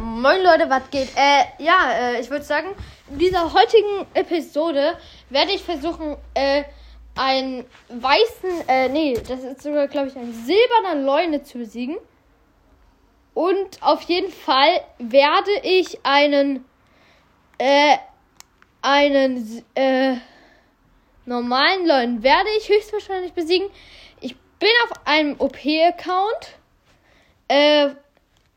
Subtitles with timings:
[0.00, 1.10] Moin Leute, was geht?
[1.14, 2.68] Äh, ja, äh, ich würde sagen,
[3.10, 4.96] in dieser heutigen Episode
[5.28, 6.64] werde ich versuchen, äh,
[7.14, 11.98] einen weißen, äh, nee, das ist sogar, glaube ich, ein silberner Leune zu besiegen.
[13.34, 16.64] Und auf jeden Fall werde ich einen,
[17.58, 17.98] äh,
[18.80, 20.16] einen, äh,
[21.26, 23.68] normalen Leuen werde ich höchstwahrscheinlich besiegen.
[24.22, 26.56] Ich bin auf einem OP-Account.
[27.48, 27.90] Äh,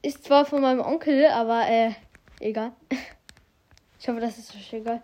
[0.03, 1.91] ist zwar von meinem Onkel, aber äh,
[2.39, 2.73] egal.
[3.99, 5.01] Ich hoffe, das ist euch egal.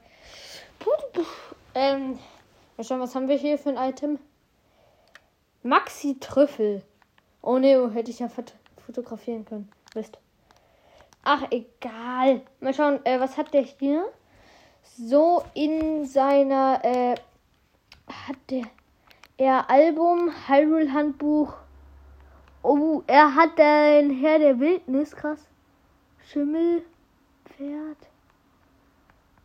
[1.73, 2.19] Ähm,
[2.75, 4.19] mal schauen, was haben wir hier für ein Item?
[5.63, 6.83] Maxi Trüffel.
[7.41, 8.55] Oh ne, hätte ich ja fot
[8.85, 9.71] fotografieren können.
[9.95, 10.19] Mist.
[11.23, 12.41] Ach, egal.
[12.59, 14.05] Mal schauen, äh, was hat der hier?
[14.83, 17.15] So in seiner, äh,
[18.07, 18.65] hat der
[19.37, 21.53] er Album, Hyrule Handbuch.
[22.61, 25.47] Oh, er hat den Herr der Wildnis, krass.
[26.25, 26.83] Schimmel,
[27.45, 27.97] Pferd.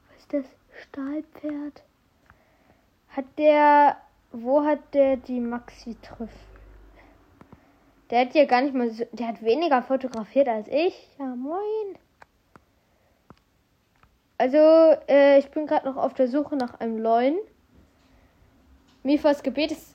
[0.09, 0.45] Was ist das?
[0.83, 1.83] Stahlpferd.
[3.11, 3.97] Hat der,
[4.33, 6.29] wo hat der die Maxi-Trüffel?
[8.11, 11.09] Der hat ja gar nicht mal so, der hat weniger fotografiert als ich.
[11.19, 11.99] Ja, moin.
[14.37, 14.59] Also,
[15.09, 17.39] äh, ich bin gerade noch auf der Suche nach einem Leuen.
[19.05, 19.95] Mifas Gebet ist.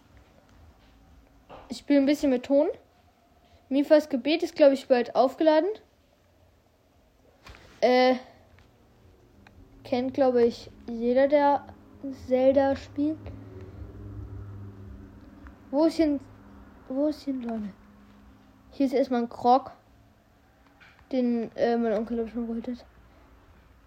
[1.68, 2.68] Ich spiele ein bisschen mit Ton.
[3.70, 5.70] Mifas Gebet ist, glaube ich, bald aufgeladen.
[7.82, 8.16] Äh.
[9.84, 11.66] Kennt, glaube ich, jeder, der
[12.28, 13.18] Zelda spielt.
[15.72, 16.20] Wo ist ein.
[16.88, 17.74] Wo ist hier ein Leune?
[18.72, 19.72] Hier ist erstmal ein Krog.
[21.12, 22.86] Den äh, mein Onkel, glaube ich, schon geholt hat.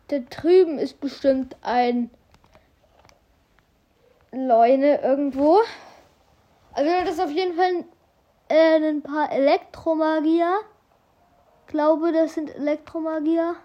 [0.08, 2.10] Da drüben ist bestimmt ein
[4.30, 5.58] Leune irgendwo.
[6.72, 7.84] Also das ist auf jeden Fall
[8.52, 10.60] äh, ein paar Elektromagier.
[11.68, 13.56] Glaube, das sind Elektromagier.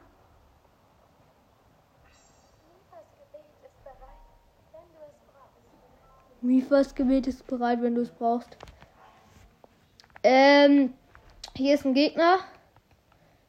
[6.39, 8.55] Mifas Gebet ist bereit, wenn du es brauchst.
[10.23, 10.93] Ähm,
[11.54, 12.37] hier ist ein Gegner.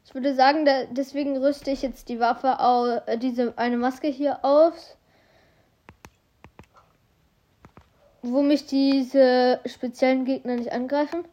[0.03, 4.07] Ich würde sagen, da, deswegen rüste ich jetzt die Waffe, au, äh, diese eine Maske
[4.07, 4.97] hier aus.
[8.21, 11.23] Wo mich diese speziellen Gegner nicht angreifen.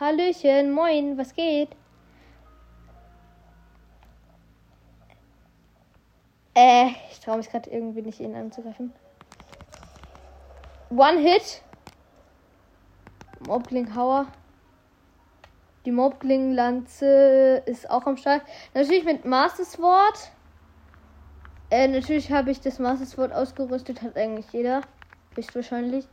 [0.00, 1.70] Hallöchen, moin, was geht?
[6.54, 8.92] Äh, ich traue mich gerade irgendwie nicht, ihn anzugreifen.
[10.90, 11.62] One Hit.
[13.46, 14.26] Mobling Hauer.
[15.84, 18.42] Die Mobling Lanze ist auch am Start.
[18.74, 20.32] Natürlich mit Master Sword.
[21.70, 24.80] Äh, natürlich habe ich das Master Sword ausgerüstet, hat eigentlich jeder.
[25.34, 26.06] Höchstwahrscheinlich.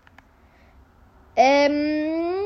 [1.36, 2.44] Ähm.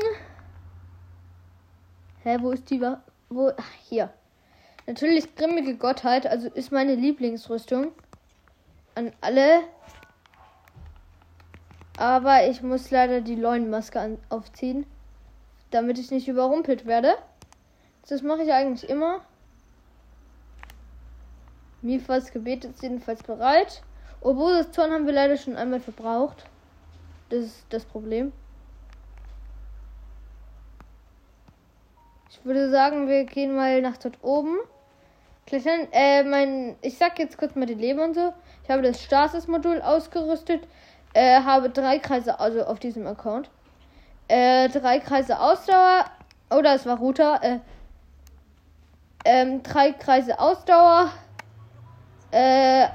[2.22, 3.50] Hä, wo ist die Wa Wo?
[3.56, 4.10] Ach, hier.
[4.86, 7.92] Natürlich grimmige Gottheit, also ist meine Lieblingsrüstung.
[8.94, 9.60] An alle.
[11.96, 14.86] Aber ich muss leider die Leunmaske aufziehen.
[15.70, 17.14] Damit ich nicht überrumpelt werde.
[18.08, 19.20] Das mache ich eigentlich immer.
[21.82, 23.82] Mifas Gebet ist jedenfalls bereit.
[24.20, 26.44] Obwohl das Zorn haben wir leider schon einmal verbraucht.
[27.30, 28.32] Das ist das Problem.
[32.30, 34.58] Ich würde sagen, wir gehen mal nach dort oben.
[35.46, 35.88] Klettern.
[35.92, 36.76] Äh, mein.
[36.82, 38.32] Ich sag jetzt kurz mal die Leben und so.
[38.62, 40.66] Ich habe das Stasis-Modul ausgerüstet.
[41.12, 43.50] Äh, habe drei Kreise, also auf diesem Account.
[44.28, 46.04] Äh, drei Kreise Ausdauer.
[46.50, 47.40] Oder es war Router.
[47.42, 47.58] Äh,
[49.24, 51.10] ähm, drei Kreise Ausdauer.
[52.32, 52.88] Äh,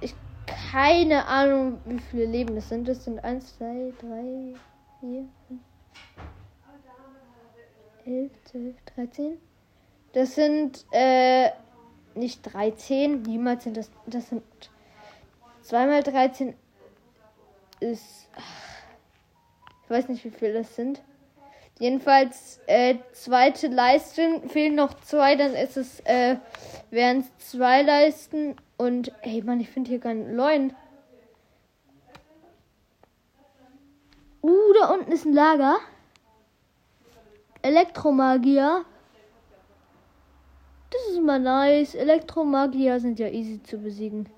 [0.00, 0.14] ich
[0.46, 2.86] keine Ahnung, wie viele Leben das sind.
[2.88, 4.54] Das sind 1, 2, 3,
[5.00, 5.60] 4, 5,
[8.06, 9.38] 11, 12, 13.
[10.12, 11.50] Das sind äh,
[12.14, 13.90] nicht 13, niemals sind das.
[14.06, 14.42] Das sind
[15.62, 16.54] 2 mal 13
[17.80, 18.28] ist.
[19.84, 21.02] Ich weiß nicht, wie viel das sind.
[21.78, 26.36] Jedenfalls, äh, zweite Leisten fehlen noch zwei, dann ist es, äh,
[26.90, 28.56] wären es zwei Leisten.
[28.76, 30.74] Und, ey, Mann, ich finde hier keinen Leuen.
[34.42, 35.78] Uh, da unten ist ein Lager.
[37.62, 38.84] Elektromagier.
[40.90, 41.94] Das ist mal nice.
[41.94, 44.28] Elektromagier sind ja easy zu besiegen.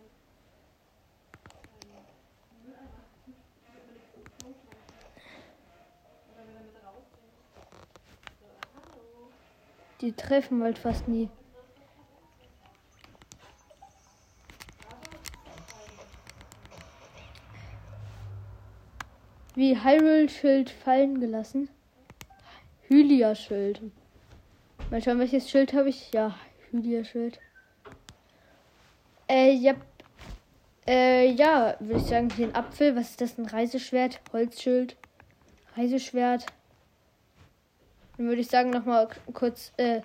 [10.06, 11.28] Die treffen halt fast nie.
[19.56, 21.68] Wie Hyrule Schild fallen gelassen.
[22.88, 23.80] Hylia-Schild.
[24.92, 26.12] Mal schauen, welches Schild habe ich.
[26.12, 26.36] Ja,
[26.70, 27.40] Hylia-Schild.
[29.28, 29.74] Äh, ja.
[30.86, 32.94] Äh, ja, würde ich sagen, hier ein Apfel.
[32.94, 33.38] Was ist das?
[33.38, 34.20] Ein Reiseschwert?
[34.32, 34.96] Holzschild?
[35.76, 36.46] Reiseschwert?
[38.16, 40.00] Dann würde ich sagen, nochmal kurz, äh,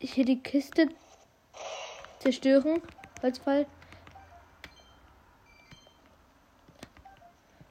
[0.00, 0.88] hier die Kiste
[2.18, 2.82] zerstören.
[3.22, 3.66] Holzfall.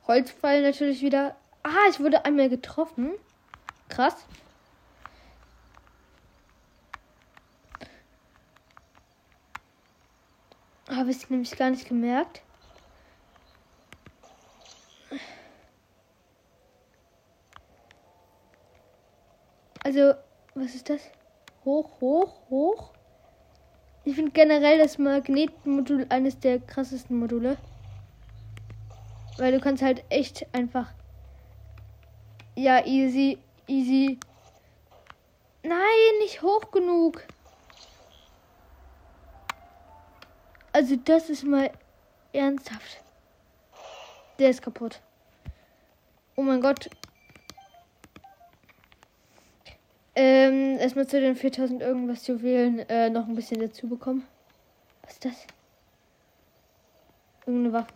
[0.08, 1.36] Holzfall natürlich wieder.
[1.64, 3.12] Ah, ich wurde einmal getroffen.
[3.90, 4.26] Krass.
[10.90, 12.42] Habe ich nämlich gar nicht gemerkt.
[19.98, 20.14] Also,
[20.54, 21.02] was ist das?
[21.66, 22.94] Hoch, hoch, hoch.
[24.04, 27.58] Ich finde generell das Magnetmodul eines der krassesten Module.
[29.40, 30.94] Weil du kannst halt echt einfach.
[32.54, 34.20] Ja, easy, easy.
[35.64, 37.24] Nein, nicht hoch genug.
[40.74, 41.72] Also das ist mal
[42.34, 43.02] ernsthaft.
[44.38, 45.02] Der ist kaputt.
[46.36, 46.88] Oh mein Gott.
[50.20, 54.26] Ähm, erstmal zu den 4000 irgendwas Juwelen äh, noch ein bisschen dazu bekommen.
[55.04, 55.48] Was ist das?
[57.46, 57.94] Irgendeine Waffe.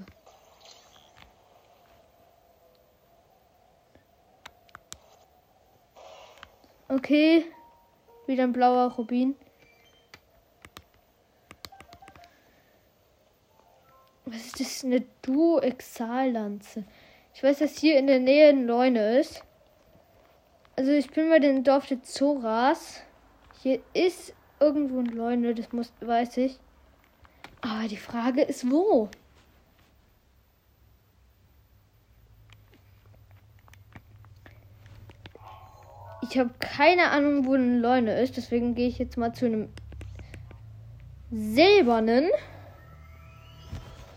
[6.89, 7.45] Okay.
[8.27, 9.35] Wieder ein blauer Rubin.
[14.25, 14.83] Was ist das?
[14.83, 16.83] Eine Duo-Exal-Lanze.
[17.33, 19.43] Ich weiß, dass hier in der Nähe ein Leune ist.
[20.75, 23.01] Also ich bin bei dem Dorf der Zoras.
[23.61, 26.59] Hier ist irgendwo ein Leune, das muss, weiß ich.
[27.61, 29.09] Aber die Frage ist, wo?
[36.23, 38.37] Ich habe keine Ahnung, wo ein Leune ist.
[38.37, 39.69] Deswegen gehe ich jetzt mal zu einem
[41.29, 42.29] silbernen.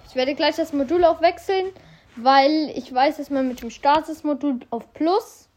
[0.08, 1.66] Ich werde gleich das Modul auch wechseln,
[2.14, 5.48] weil ich weiß, dass man mit dem Stasis-Modul auf Plus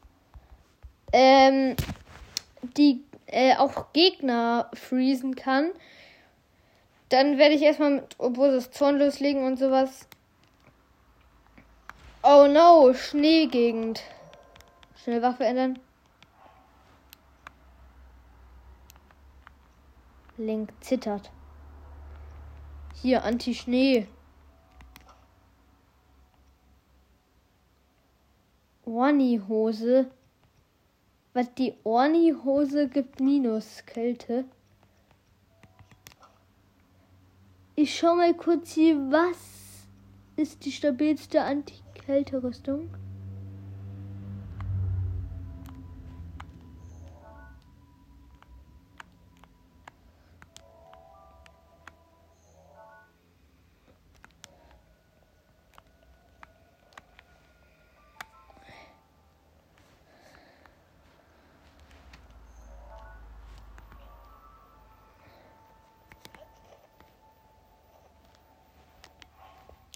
[1.11, 1.75] ähm,
[2.61, 5.71] die äh, auch Gegner freezen kann.
[7.09, 10.07] Dann werde ich erstmal mit Obosus Zorn loslegen und sowas.
[12.23, 14.01] Oh no, Schneegegend.
[15.01, 15.79] Schnell Waffe ändern.
[20.37, 21.31] Link zittert.
[23.01, 24.07] Hier, Anti-Schnee.
[28.85, 30.11] Orni-Hose.
[31.37, 34.45] Was die Orni-Hose gibt minus Kälte.
[37.75, 39.37] Ich schau mal kurz hier, was
[40.35, 42.89] ist die stabilste Anti-Kälte-Rüstung?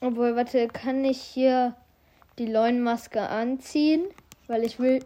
[0.03, 1.75] Obwohl, warte, kann ich hier
[2.39, 4.03] die Leunmaske anziehen?
[4.47, 5.05] Weil ich will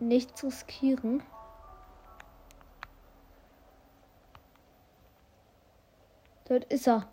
[0.00, 1.22] nichts riskieren.
[6.48, 7.08] Dort ist er.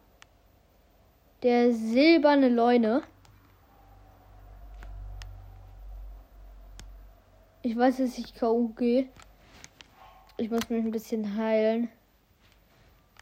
[1.44, 3.03] Der silberne Leune.
[7.62, 8.70] Ich weiß, dass ich K.O.
[8.70, 9.08] gehe.
[10.38, 11.89] Ich muss mich ein bisschen heilen.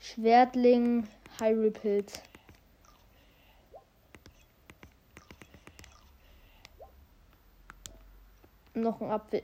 [0.02, 1.08] Schwertling,
[1.40, 2.22] Hyrule Pilz.
[8.82, 9.44] Noch ein Apfel.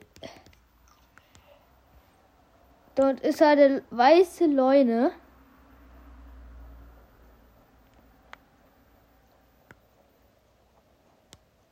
[2.96, 5.12] Dort ist eine weiße Leune.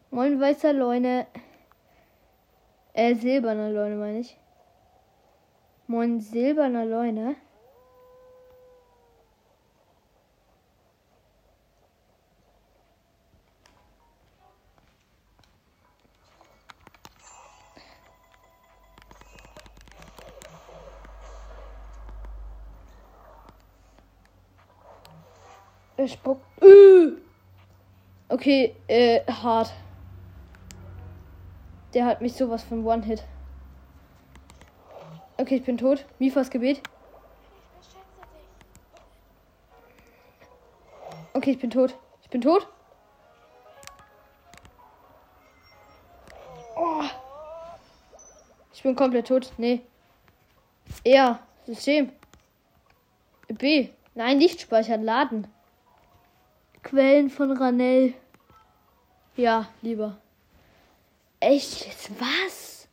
[0.10, 1.28] Moin weißer Leune.
[2.94, 4.38] Äh, silberner Leune meine ich.
[5.88, 7.36] Moin silberner Leune.
[26.02, 26.64] Äh, er spuckt.
[26.64, 27.12] Äh.
[28.30, 29.72] Okay, äh, hart.
[31.94, 33.24] Der hat mich sowas von One-Hit.
[35.38, 36.06] Okay, ich bin tot.
[36.20, 36.82] Mifas Gebet.
[41.34, 41.96] Okay, ich bin tot.
[42.22, 42.68] Ich bin tot.
[46.76, 47.04] Oh.
[48.74, 49.52] Ich bin komplett tot.
[49.58, 49.82] Nee.
[51.06, 52.12] Ja, System.
[53.48, 53.90] B.
[54.16, 55.48] Nein, nicht speichern, laden.
[56.84, 58.14] Quellen von Ranell.
[59.36, 60.18] Ja, lieber.
[61.40, 62.12] Echt jetzt?
[62.20, 62.88] Was?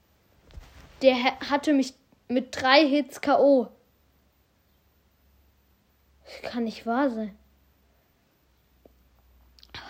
[1.03, 1.15] Der
[1.51, 1.95] hatte mich
[2.29, 3.69] mit drei Hits K.O.
[6.25, 7.37] Das kann nicht wahr sein.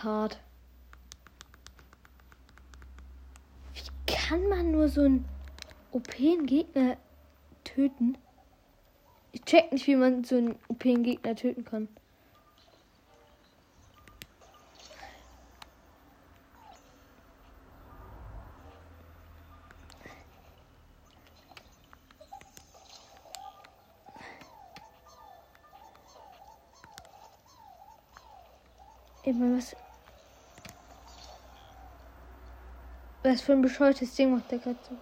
[0.02, 0.38] Hart.
[3.75, 5.25] Wie kann man nur so einen
[5.90, 6.97] OP-Gegner
[7.64, 8.17] töten?
[9.33, 11.88] Ich check nicht, wie man so einen OP-Gegner töten kann.
[29.28, 29.76] Immer was.
[33.23, 34.97] Was für ein bescheuertes Ding macht der gerade so?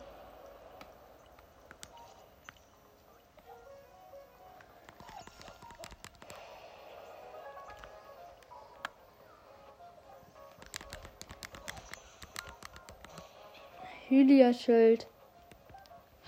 [14.08, 15.06] Hylia-Schild.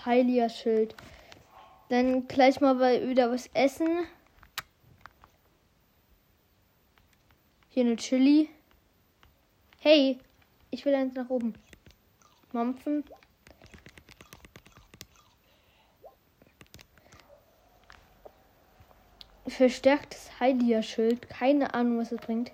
[0.07, 0.95] Heilia-Schild.
[1.88, 2.78] Dann gleich mal
[3.09, 4.07] wieder was essen.
[7.78, 8.49] Hier eine Chili.
[9.78, 10.18] Hey,
[10.73, 11.54] ich will eins nach oben.
[12.50, 13.04] Mampfen.
[19.47, 21.28] Verstärktes Heilia-Schild.
[21.28, 22.50] Keine Ahnung, was es bringt.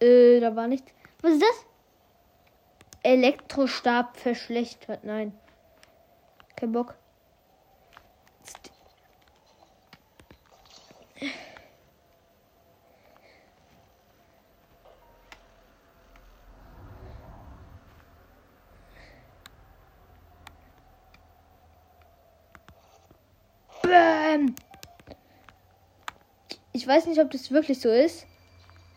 [0.00, 0.90] Äh, da war nichts.
[1.20, 1.66] Was ist das?
[3.02, 5.04] Elektrostab verschlechtert.
[5.04, 5.38] Nein.
[6.56, 6.94] Kein Bock.
[26.77, 28.26] Ich weiß nicht, ob das wirklich so ist,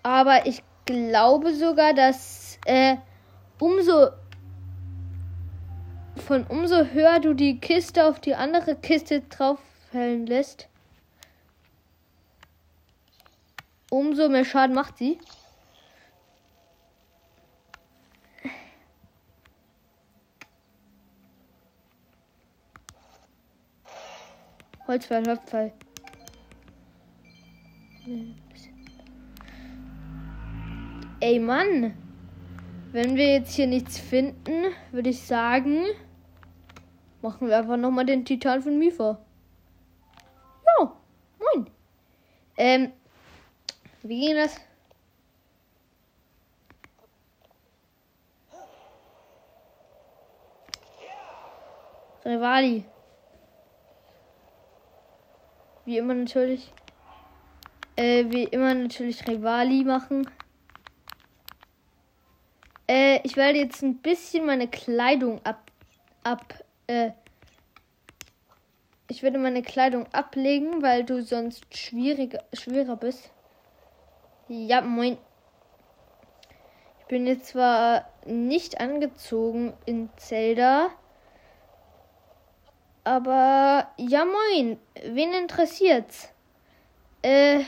[0.02, 2.96] aber ich glaube sogar, dass äh,
[3.60, 4.10] umso
[6.26, 10.68] von umso höher du die Kiste auf die andere Kiste drauffallen lässt,
[13.90, 15.20] umso mehr Schaden macht sie.
[24.88, 25.74] Holzpfeil, Holzpfeil.
[31.20, 31.96] Ey Mann,
[32.92, 35.86] wenn wir jetzt hier nichts finden, würde ich sagen,
[37.22, 39.20] machen wir einfach nochmal den Titan von Mifa.
[40.66, 40.92] Ja,
[41.40, 41.70] moin.
[42.58, 42.92] Ähm,
[44.02, 44.60] wie ging das?
[52.26, 52.84] Rivali.
[55.86, 56.72] Wie immer natürlich.
[58.02, 60.28] Äh, wie immer natürlich Rivali machen.
[62.88, 65.70] Äh, ich werde jetzt ein bisschen meine Kleidung ab.
[66.24, 67.12] ab äh,
[69.08, 73.30] ich werde meine Kleidung ablegen, weil du sonst schwieriger, schwerer bist.
[74.48, 75.20] Ja, moin.
[77.02, 80.90] Ich bin jetzt zwar nicht angezogen in Zelda.
[83.04, 86.30] Aber ja moin, wen interessiert's?
[87.22, 87.60] Äh,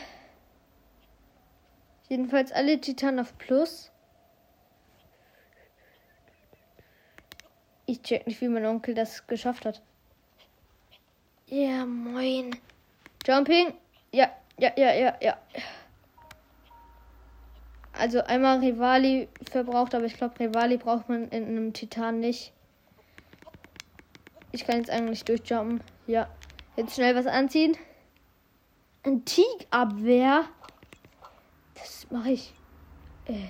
[2.14, 3.92] jedenfalls alle Titan auf Plus.
[7.88, 9.82] Ich check nicht, wie mein Onkel das geschafft hat.
[11.48, 12.56] Ja, moin.
[13.26, 13.74] Jumping.
[14.12, 14.30] Ja,
[14.60, 15.38] ja, ja, ja, ja.
[17.94, 22.54] Also einmal Rivali verbraucht, aber ich glaube, Rivali braucht man in einem Titan nicht.
[24.52, 25.82] Ich kann jetzt eigentlich durchjumpen.
[26.06, 26.30] Ja.
[26.76, 27.76] Jetzt schnell was anziehen.
[29.04, 30.46] Antikabwehr.
[31.76, 32.54] Das mache ich.
[33.26, 33.50] Äh.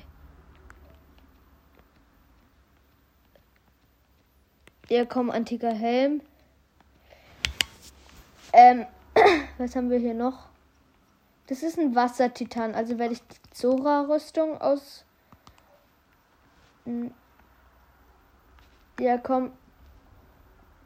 [4.89, 6.22] Ja, komm, antiker Helm.
[8.53, 8.86] Ähm,
[9.58, 10.48] was haben wir hier noch?
[11.48, 15.03] Das ist ein Wassertitan, also werde ich die Zora-Rüstung aus.
[19.00, 19.51] Ja, komm,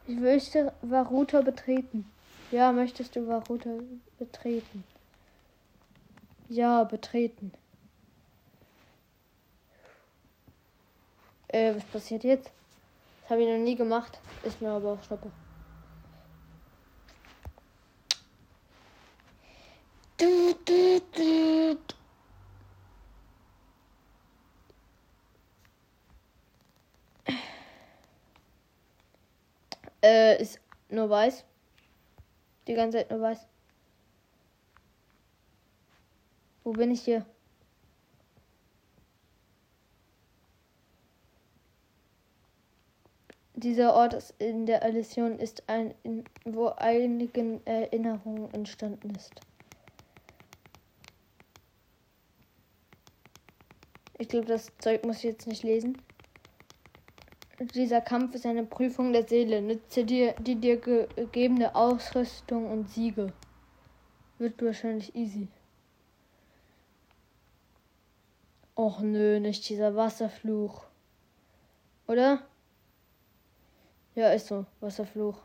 [0.06, 2.10] ich möchte Varuta betreten.
[2.50, 3.70] Ja, möchtest du Varuta
[4.18, 4.84] betreten?
[6.48, 7.52] Ja, betreten.
[11.48, 12.50] Äh, was passiert jetzt?
[13.22, 14.18] Das habe ich noch nie gemacht.
[14.42, 15.30] Ist mir aber auch schnuppe.
[30.02, 31.44] Äh, ist nur weiß.
[32.66, 33.46] Die ganze Zeit nur weiß.
[36.68, 37.24] Wo bin ich hier?
[43.54, 49.32] Dieser Ort in der Illusion ist ein, in, wo einigen Erinnerungen entstanden ist.
[54.18, 55.96] Ich glaube, das Zeug muss ich jetzt nicht lesen.
[57.74, 59.62] Dieser Kampf ist eine Prüfung der Seele.
[59.62, 63.32] Nütze dir die dir gegebene Ausrüstung und Siege.
[64.36, 65.48] Wird wahrscheinlich easy.
[68.88, 70.86] Och nö, nicht dieser Wasserfluch.
[72.06, 72.42] Oder?
[74.14, 74.64] Ja, ist so.
[74.80, 75.42] Wasserfluch.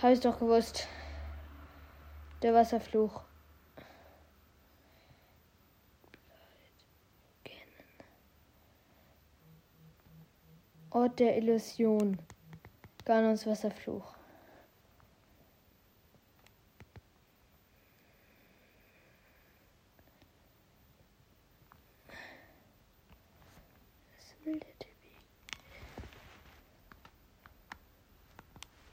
[0.00, 0.88] Habe ich doch gewusst.
[2.40, 3.24] Der Wasserfluch.
[10.88, 12.18] Ort der Illusion.
[13.04, 14.15] Ganons Wasserfluch.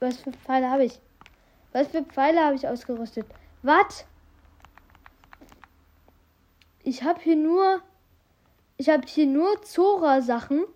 [0.04, 1.00] Was für Pfeile habe ich?
[1.72, 3.24] Was für Pfeile habe ich ausgerüstet?
[3.62, 4.04] Was?
[6.82, 7.82] Ich habe hier nur.
[8.76, 10.66] Ich habe hier nur Zora-Sachen.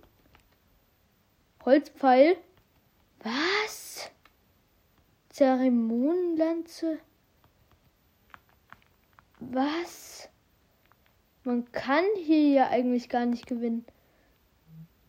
[1.63, 2.39] Holzpfeil.
[3.23, 4.11] Was?
[5.29, 6.99] Zeremonienlanze.
[9.41, 10.31] Was?
[11.45, 13.85] Man kann hier ja eigentlich gar nicht gewinnen.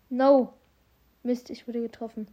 [0.09, 0.55] No.
[1.23, 2.27] Mist, ich wurde getroffen.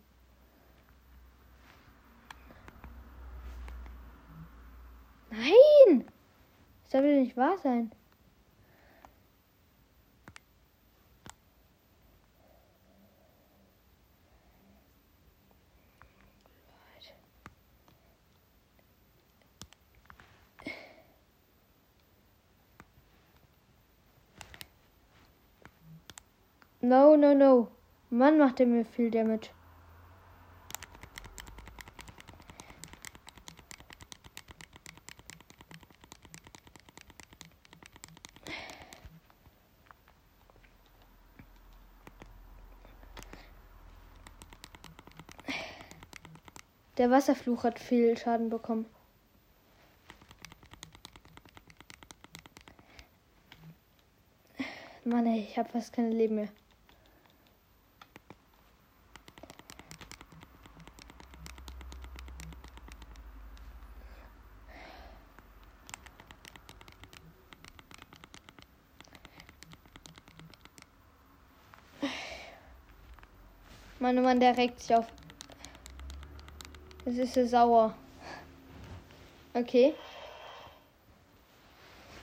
[5.36, 6.04] Nein!
[6.84, 7.90] Das soll nicht wahr sein.
[26.80, 27.68] No, no, no.
[28.10, 29.50] Mann macht er mir viel Damage.
[47.06, 48.84] Der Wasserfluch hat viel Schaden bekommen.
[55.04, 56.48] Mann, ey, ich habe fast keine Leben mehr.
[74.00, 75.06] Mann, oh Mann, der regt sich auf.
[77.06, 77.94] Das ist so sauer.
[79.54, 79.94] Okay.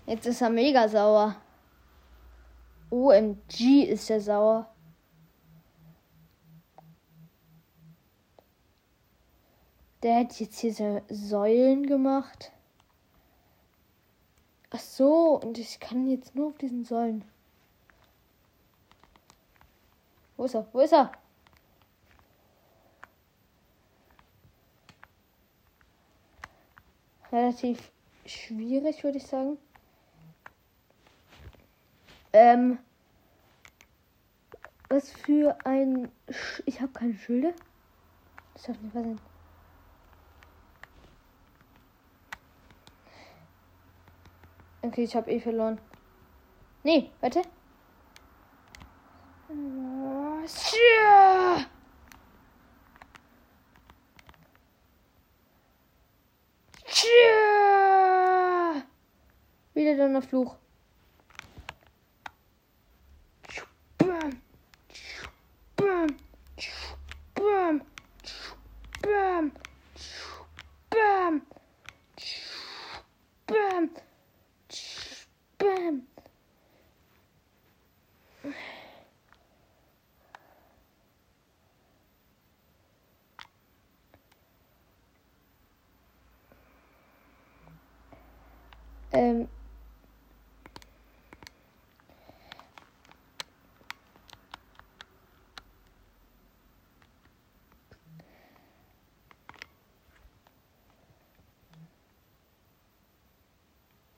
[0.06, 1.38] Jetzt ist er mega sauer.
[2.89, 4.69] OMG ist er sauer.
[10.04, 12.52] Der hat jetzt hier so Säulen gemacht.
[14.69, 17.24] Ach so, und ich kann jetzt nur auf diesen Säulen.
[20.36, 20.67] Wo ist er?
[20.74, 21.22] Wo ist er?
[27.34, 27.91] Relativ
[28.26, 29.58] schwierig, würde ich sagen.
[32.32, 32.80] Ähm,
[34.89, 36.10] was für ein.
[36.30, 37.54] Sch ich habe keine Schilde.
[38.54, 39.19] Das darf nicht wahr sein.
[44.84, 45.80] Okay, ich habe eh verloren.
[46.84, 47.41] Nee, warte.
[49.50, 51.65] Ja.
[59.73, 60.56] Wieder dann der Fluch.
[89.13, 89.47] Ähm,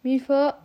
[0.03, 0.64] Mifa.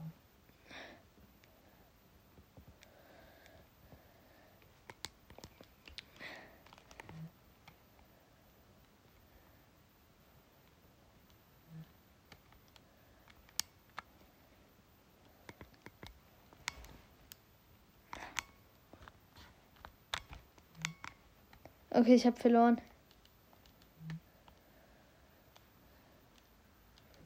[22.00, 22.80] Okay, ich habe verloren.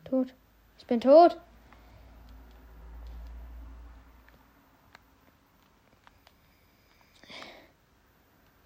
[0.03, 0.35] Tot.
[0.79, 1.41] Ich bin tot.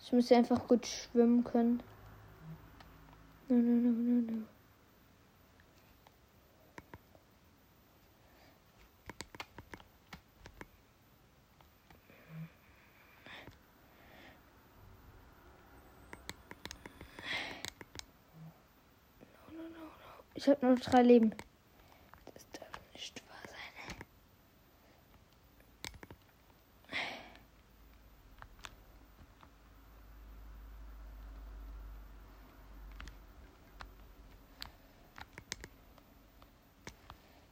[0.00, 1.82] Ich müsste einfach gut schwimmen können.
[3.50, 4.57] No, no, no, no, no.
[20.38, 21.34] Ich habe nur drei Leben.
[22.32, 24.06] Das darf nicht wahr sein.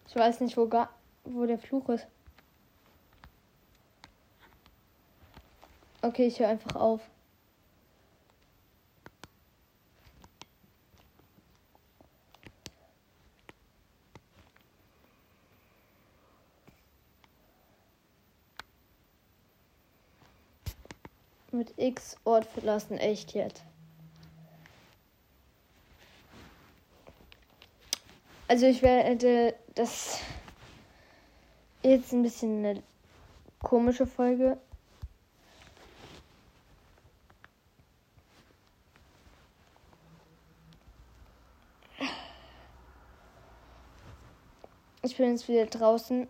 [0.06, 0.88] Ich weiß nicht, wo, ga
[1.24, 2.06] wo der Fluch ist.
[6.02, 7.00] Okay, ich höre einfach auf.
[21.66, 23.64] Mit X Ort verlassen, echt jetzt.
[28.46, 30.20] Also ich werde das
[31.82, 32.82] jetzt ein bisschen eine
[33.58, 34.58] komische Folge.
[45.02, 46.28] Ich bin jetzt wieder draußen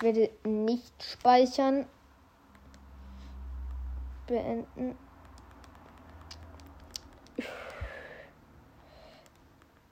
[0.00, 1.84] Ich werde nicht speichern.
[4.26, 4.96] Beenden.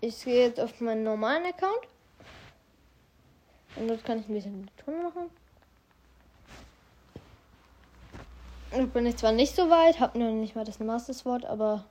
[0.01, 1.88] Ich gehe jetzt auf meinen normalen Account.
[3.77, 5.31] Und dort kann ich ein bisschen Ton machen.
[8.73, 11.85] Ich bin ich zwar nicht so weit, habe noch nicht mal das Masterswort, aber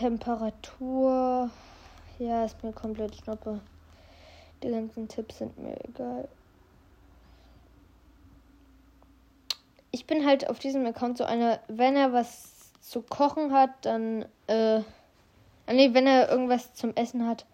[0.00, 1.50] Temperatur.
[2.18, 3.60] Ja, ist mir komplett schnuppe.
[4.62, 6.26] Die ganzen Tipps sind mir egal.
[9.90, 14.24] Ich bin halt auf diesem Account so einer, wenn er was zu kochen hat, dann,
[14.46, 14.80] äh,
[15.66, 17.44] ah, nee, wenn er irgendwas zum Essen hat,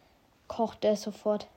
[0.46, 1.48] kocht er sofort.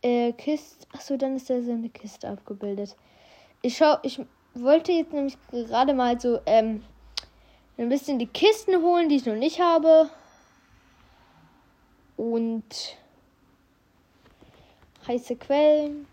[0.00, 2.96] Äh, Kiste, achso, dann ist da so eine Kiste abgebildet.
[3.60, 4.20] Ich schau, ich
[4.62, 6.84] wollte jetzt nämlich gerade mal so ähm,
[7.78, 10.08] ein bisschen die Kisten holen, die ich noch nicht habe.
[12.16, 12.96] Und
[15.06, 16.06] heiße Quellen.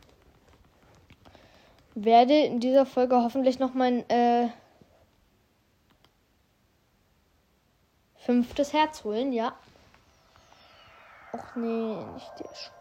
[1.96, 4.50] Werde in dieser Folge hoffentlich noch mein äh,
[8.16, 9.54] fünftes Herz holen, ja.
[11.34, 12.74] Och nee, nicht der Schwein.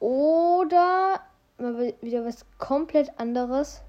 [0.00, 1.20] Oder
[1.58, 3.82] mal wieder was komplett anderes.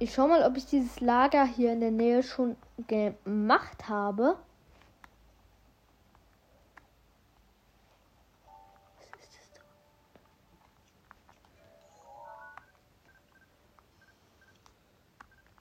[0.00, 2.56] Ich schau mal, ob ich dieses Lager hier in der Nähe schon
[2.86, 4.38] gemacht habe.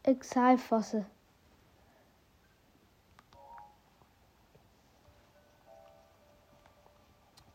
[0.04, 1.06] Exalfosse.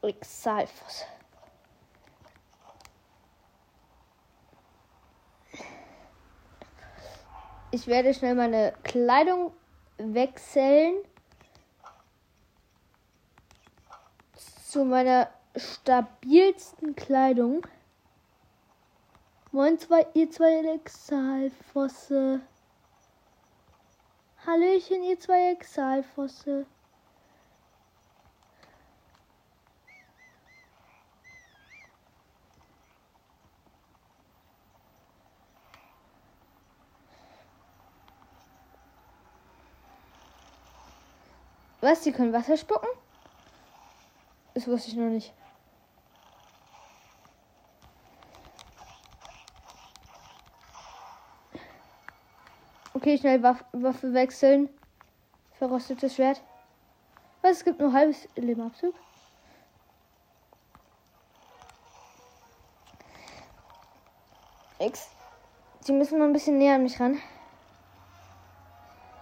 [0.02, 1.06] Exalfosse.
[7.74, 9.50] Ich werde schnell meine Kleidung
[9.96, 10.94] wechseln.
[14.68, 17.66] Zu meiner stabilsten Kleidung.
[19.52, 22.42] Moin, zwei, ihr zwei Exalfosse.
[24.46, 26.66] Hallöchen, ihr zwei Exalfosse.
[41.82, 42.02] Was?
[42.02, 42.88] Die können Wasser spucken?
[44.54, 45.34] Das wusste ich noch nicht.
[52.94, 54.68] Okay, schnell Waff Waffe wechseln.
[55.58, 56.40] Verrostetes Schwert.
[57.42, 57.58] Was?
[57.58, 58.94] Es gibt nur halbes Lebenabzug.
[64.78, 65.10] X.
[65.80, 67.18] Sie müssen mal ein bisschen näher an mich ran.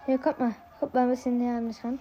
[0.05, 0.53] Hier, kommt mal.
[0.79, 1.99] Kommt mal ein bisschen näher an mich ran.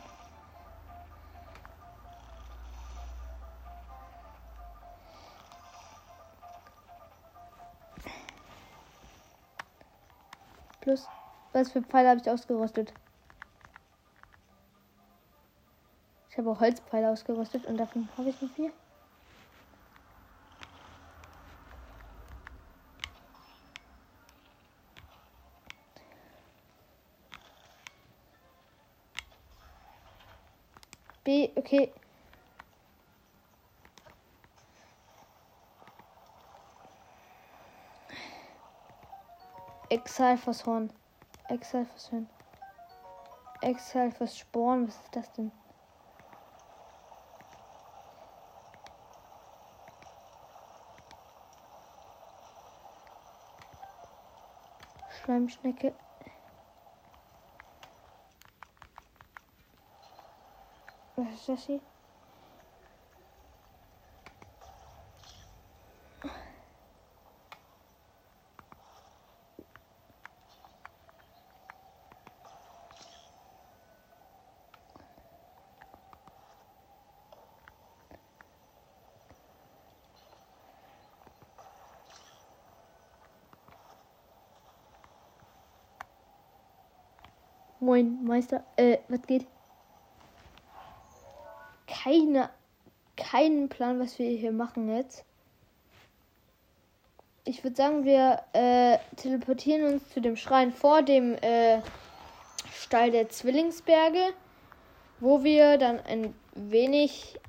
[10.80, 11.08] Plus.
[11.52, 12.92] Was für Pfeile habe ich ausgerüstet?
[16.30, 18.72] Ich habe auch Holzpfeile ausgerüstet und davon habe ich noch vier.
[31.24, 31.92] B, okay.
[39.90, 40.92] Exalfoshorn.
[41.48, 42.29] Exalfoshorn.
[43.61, 45.50] Exalfosporn, was ist das denn?
[55.24, 55.92] Schleimschnecke.
[61.16, 61.81] Was ist das hier?
[87.83, 88.64] Moin, Meister.
[88.76, 89.46] Äh, was geht?
[91.86, 92.48] Keine,
[93.16, 95.24] keinen Plan, was wir hier machen jetzt.
[97.44, 101.80] Ich würde sagen, wir äh, teleportieren uns zu dem Schrein vor dem äh,
[102.72, 104.32] Stall der Zwillingsberge,
[105.18, 107.40] wo wir dann ein wenig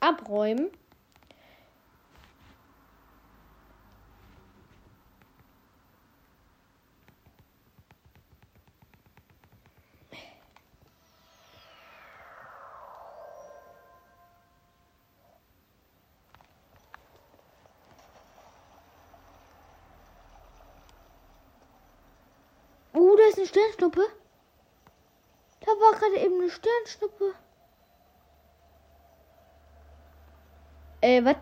[0.00, 0.70] abräumen.
[22.96, 24.00] Uh, da ist eine Sternschnuppe.
[25.60, 27.34] Da war gerade eben eine Sternschnuppe.
[31.00, 31.36] Äh, was?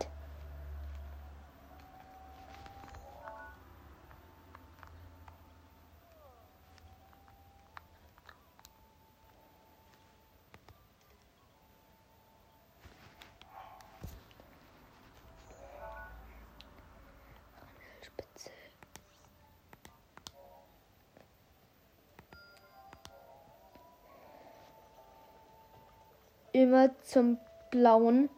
[26.62, 27.38] Immer zum
[27.70, 28.28] Blauen.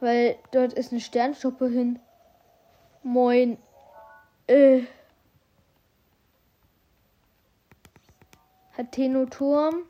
[0.00, 1.98] Weil dort ist eine Sternschnuppe hin.
[3.02, 3.58] Moin.
[4.46, 4.82] Äh.
[8.76, 9.84] Hateno-Turm.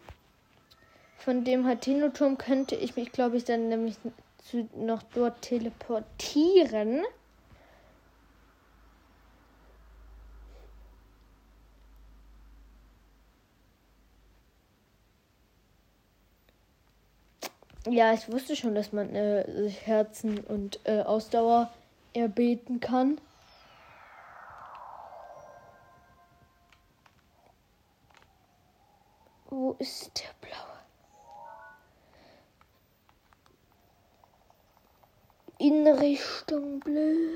[1.19, 3.97] Von dem Hateno-Turm könnte ich mich, glaube ich, dann nämlich
[4.39, 7.03] zu, noch dort teleportieren.
[17.97, 21.73] Ja, ich wusste schon, dass man äh, Herzen und äh, Ausdauer
[22.13, 23.19] erbeten kann.
[29.49, 30.77] Wo ist der blaue?
[35.57, 37.31] In Richtung Blö.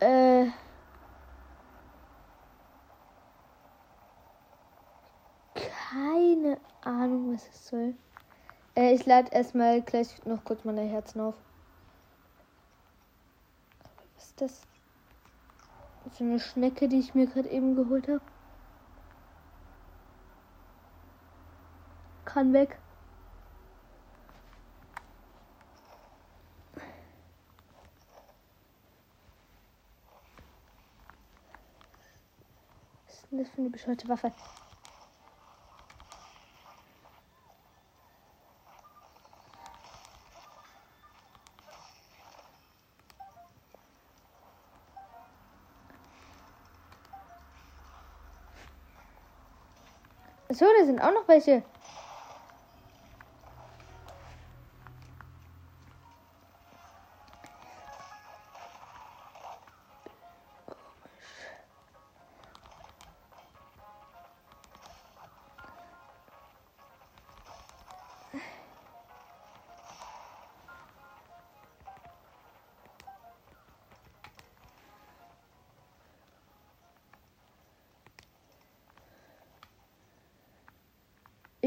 [0.00, 0.46] Äh.
[5.54, 6.58] Keine
[7.32, 7.94] Was es soll.
[8.74, 11.36] Äh, ich lade erstmal gleich noch kurz meine Herzen auf.
[14.16, 14.62] Was ist das?
[16.18, 18.20] So eine Schnecke, die ich mir gerade eben geholt habe.
[22.24, 22.80] Kann weg.
[33.06, 34.32] Was ist denn das für eine bescheuerte Waffe?
[50.52, 51.62] So, da sind auch noch welche.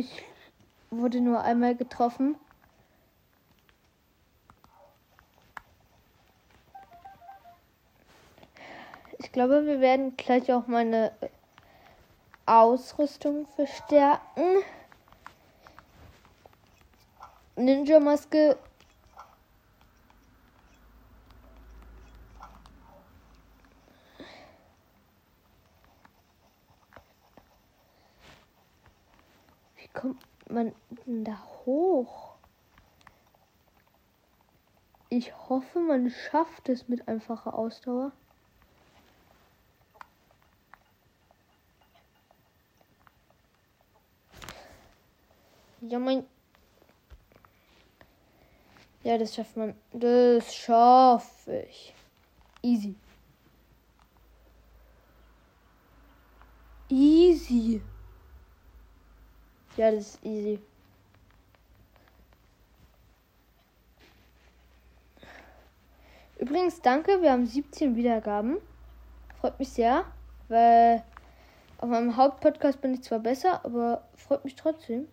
[0.04, 0.26] Ich
[0.92, 2.36] wurde nur einmal getroffen.
[9.20, 11.14] Ich glaube, wir werden gleich auch meine
[12.46, 14.62] Ausrüstung verstärken.
[17.56, 18.58] Ninja-Maske.
[29.78, 30.74] Wie kommt man
[31.06, 32.36] denn da hoch?
[35.16, 38.14] Ich hoffe, man schafft es mit einfacher Ausdauer.
[45.82, 46.26] Ja, mein.
[49.04, 49.76] Ja, das schafft man.
[49.92, 51.94] Das schaffe ich.
[52.64, 52.96] Easy.
[56.90, 57.84] Easy.
[59.78, 60.60] Ja, das ist easy.
[66.44, 68.58] Übrigens, danke, wir haben 17 Wiedergaben.
[69.40, 70.04] Freut mich sehr,
[70.50, 71.02] weil
[71.78, 75.08] auf meinem Hauptpodcast bin ich zwar besser, aber freut mich trotzdem.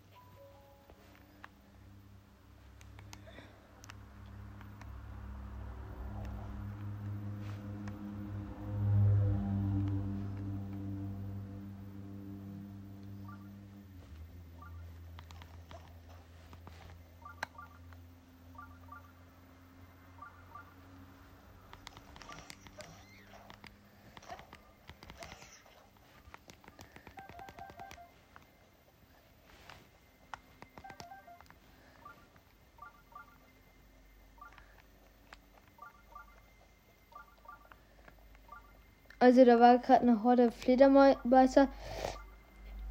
[39.20, 41.68] Also da war gerade eine Horde Fledermäuser.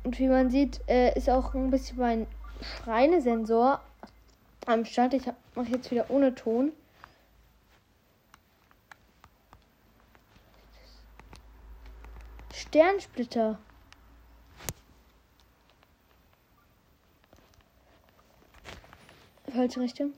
[0.03, 2.27] Und wie man sieht, äh, ist auch ein bisschen mein
[2.61, 3.81] Schreinesensor
[4.67, 5.15] am Start.
[5.15, 5.23] Ich
[5.55, 6.71] mache jetzt wieder ohne Ton.
[12.53, 13.57] Sternsplitter.
[19.51, 20.13] Falsche Richtung.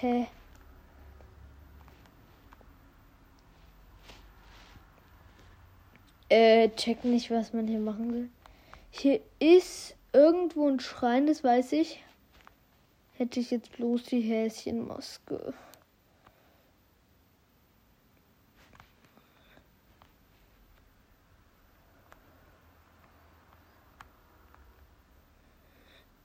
[0.00, 0.28] Hä?
[6.28, 8.28] Äh, check nicht, was man hier machen will.
[8.90, 12.04] Hier ist irgendwo ein Schrein, das weiß ich.
[13.16, 15.54] Hätte ich jetzt bloß die Häschenmaske.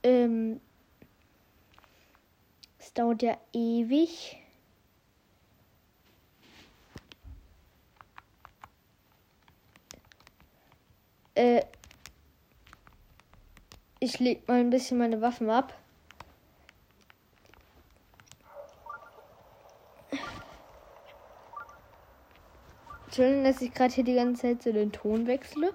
[0.02, 0.60] Ähm,
[2.94, 4.43] dauert ja ewig.
[11.34, 11.62] Äh,
[13.98, 15.74] ich leg mal ein bisschen meine Waffen ab.
[23.06, 25.72] Entschuldigung, dass ich gerade hier die ganze Zeit so den Ton wechsle.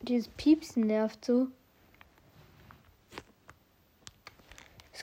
[0.00, 1.48] Dieses Piepsen nervt so.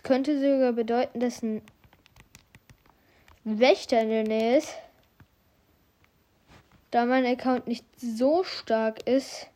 [0.04, 1.62] Könnte sogar bedeuten, dass ein
[3.46, 4.76] Wächter in der Nähe ist.
[6.92, 9.48] Da mein Account nicht so stark ist,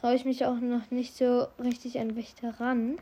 [0.00, 2.98] traue ich mich auch noch nicht so richtig an Wächter ran.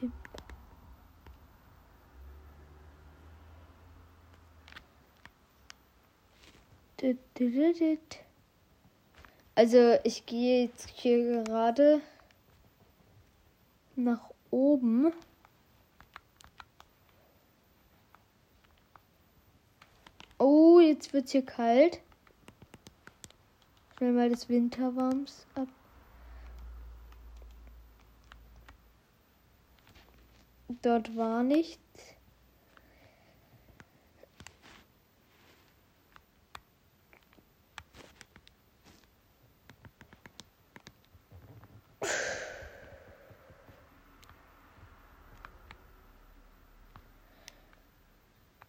[0.00, 0.30] stimmt.
[9.54, 12.00] Also ich gehe jetzt hier gerade
[13.96, 15.12] nach oben.
[20.38, 22.00] Oh, jetzt wird's hier kalt.
[23.96, 25.68] Schnell mal des Winterwarms ab.
[30.82, 31.80] Dort war nichts.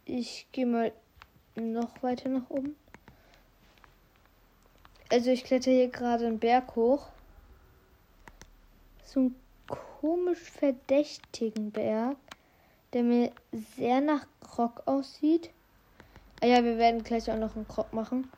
[0.03, 0.91] Ich gehe mal
[1.55, 2.75] noch weiter nach oben.
[5.09, 7.07] Also ich kletter hier gerade einen Berg hoch.
[9.05, 9.40] So ein
[9.99, 12.17] komisch verdächtigen Berg,
[12.93, 13.31] der mir
[13.77, 15.49] sehr nach Krog aussieht.
[16.41, 18.31] Ah ja, wir werden gleich auch noch einen Krog machen.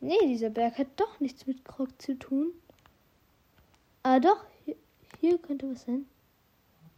[0.00, 2.52] Nee, dieser Berg hat doch nichts mit Krog zu tun.
[4.02, 4.76] Ah doch, hier,
[5.20, 6.06] hier könnte was sein.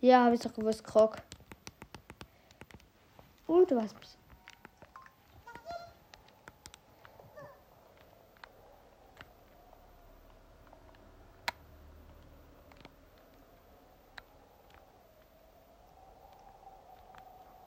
[0.01, 1.17] Ja, habe ich doch gewusst, Krog.
[3.47, 4.17] Oh, du hast mich.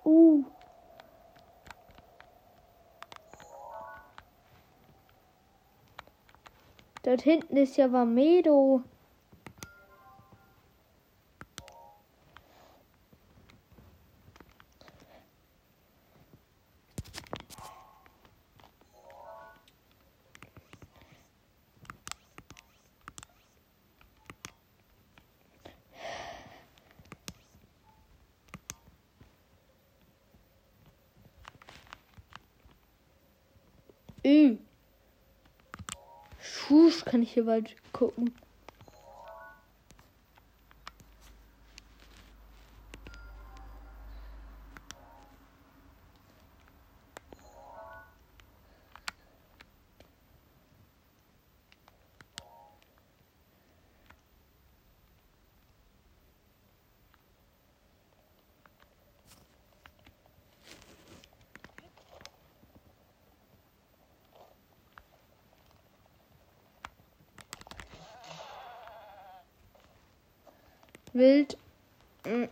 [0.10, 0.44] Uh.
[7.04, 8.84] Dort hinten ist ja Vamedo.
[37.20, 38.34] Kann ich hier bald gucken.
[71.14, 71.58] Wild.
[72.26, 72.48] Mh,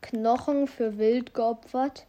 [0.00, 2.06] Knochen für Wild geopfert.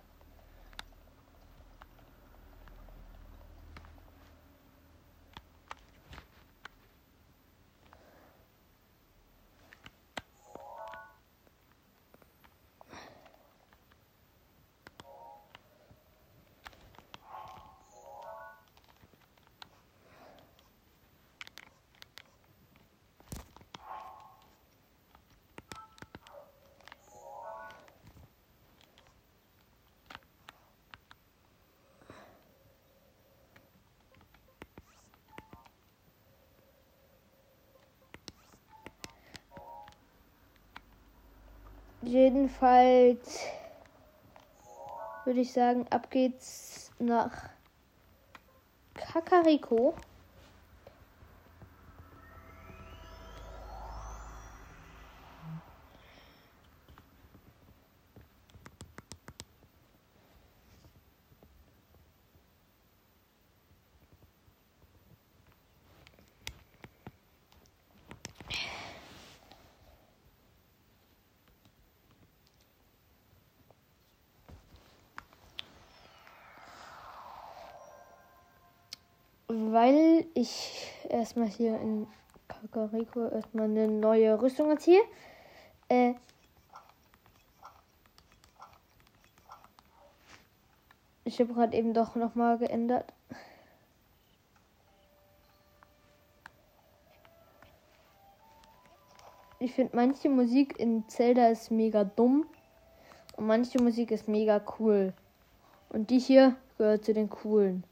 [42.51, 43.39] Jedenfalls
[45.23, 47.31] würde ich sagen, ab geht's nach
[48.93, 49.95] Kakariko.
[79.53, 82.07] Weil ich erstmal hier in
[82.47, 85.01] Kakariko erstmal eine neue Rüstung erziehe.
[85.89, 86.13] Äh,
[91.25, 93.11] ich habe gerade eben doch nochmal geändert.
[99.59, 102.45] Ich finde manche Musik in Zelda ist mega dumm
[103.35, 105.13] und manche Musik ist mega cool.
[105.89, 107.83] Und die hier gehört zu den coolen.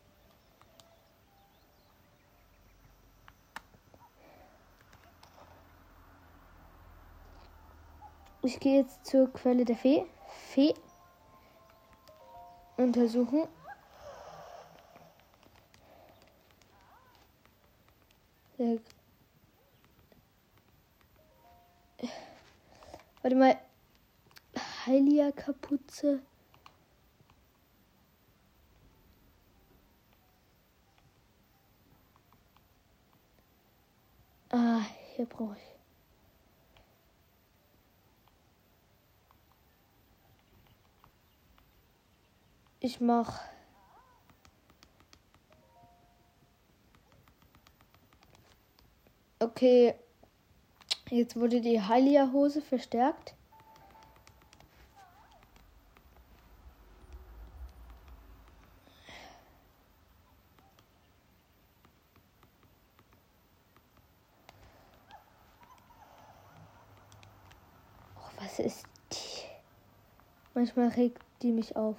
[8.42, 10.06] Ich gehe jetzt zur Quelle der Fee.
[10.54, 10.74] Fee.
[12.78, 13.48] Untersuchen.
[23.22, 23.58] Warte mal.
[24.86, 26.22] Heiliger Kapuze.
[34.52, 34.82] Ah,
[35.16, 35.69] hier brauche ich.
[42.82, 43.42] Ich mach.
[49.40, 49.96] Okay.
[51.10, 53.34] Jetzt wurde die Heilia-Hose verstärkt.
[68.40, 69.48] Was ist die?
[70.54, 71.98] Manchmal regt die mich auf.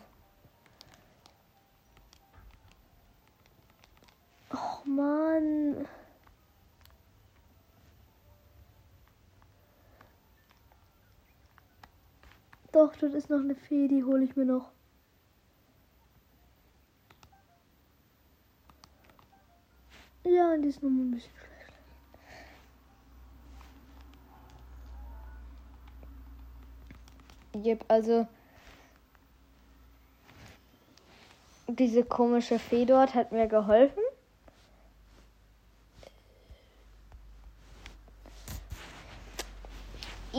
[4.53, 4.85] Oh
[5.41, 5.86] Mann.
[12.72, 14.70] Doch, dort ist noch eine Fee, die hole ich mir noch.
[20.24, 21.51] Ja, die ist mal ein bisschen schlecht.
[27.66, 28.28] Yep, also
[31.66, 34.03] diese komische Fee dort hat mir geholfen.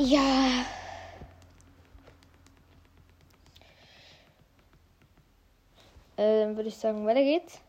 [0.04, 0.66] Ja.
[6.18, 7.60] Äh, dann würde ich sagen, weiter geht's.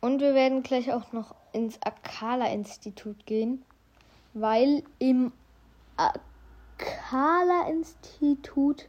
[0.00, 3.64] Und wir werden gleich auch noch ins Akala-Institut gehen,
[4.32, 5.30] weil im
[5.96, 8.88] Akala-Institut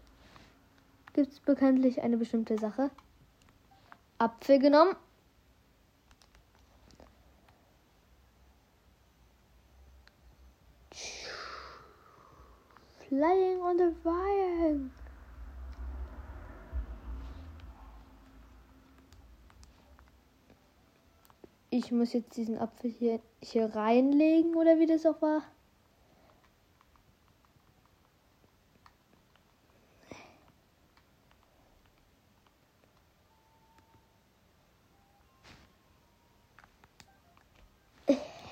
[1.13, 2.89] gibt es bekanntlich eine bestimmte Sache.
[4.17, 4.95] Apfel genommen.
[13.15, 14.91] Flying on the wire.
[21.69, 25.43] Ich muss jetzt diesen Apfel hier, hier reinlegen oder wie das auch war.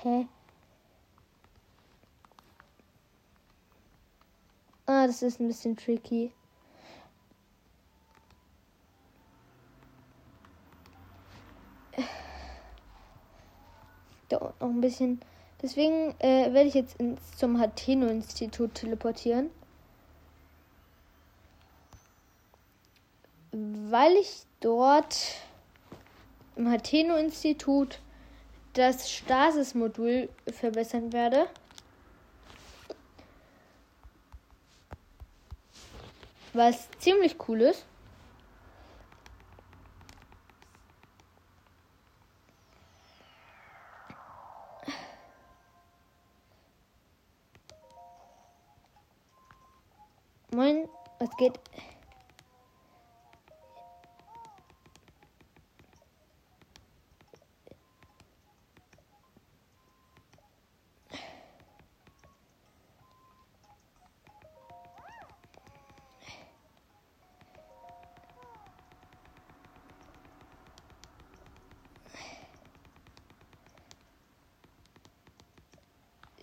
[0.02, 0.26] Hä?
[5.06, 6.32] Das ist ein bisschen tricky.
[14.28, 15.20] Da noch ein bisschen.
[15.60, 19.50] Deswegen äh, werde ich jetzt ins, zum Hateno-Institut teleportieren.
[23.52, 25.16] Weil ich dort
[26.56, 28.00] im Hateno-Institut
[28.72, 31.46] das Stasis-Modul verbessern werde.
[36.54, 37.84] Was ziemlich cool ist.
[50.52, 50.88] Moin,
[51.18, 51.58] was geht?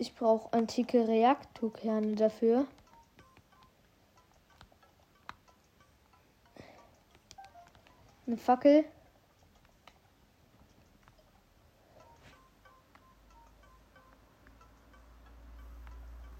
[0.02, 2.66] Ich brauche antike Reaktorkerne dafür.
[8.26, 8.84] Eine Fackel.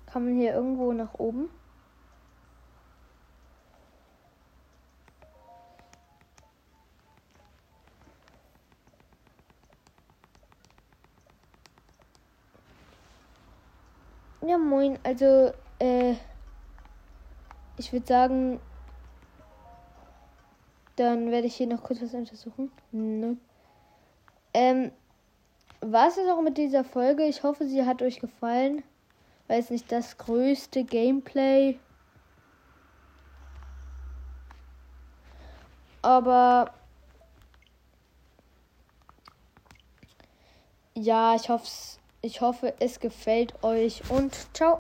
[0.06, 1.48] Kann man hier irgendwo nach oben?
[14.72, 14.98] Moin.
[15.02, 16.14] Also, äh,
[17.76, 18.60] ich würde sagen,
[20.96, 22.72] dann werde ich hier noch kurz was untersuchen.
[22.90, 23.36] Ne.
[24.54, 24.92] Ähm,
[25.80, 27.24] war es auch mit dieser Folge?
[27.24, 28.82] Ich hoffe, sie hat euch gefallen.
[29.48, 31.78] Weiß nicht, das größte Gameplay.
[36.00, 36.72] Aber
[40.94, 41.66] ja, ich hoffe,
[42.22, 44.70] ich hoffe, es gefällt euch und ciao.